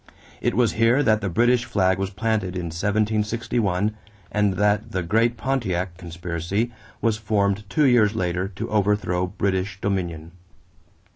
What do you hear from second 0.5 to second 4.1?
was here that the British flag was planted in 1761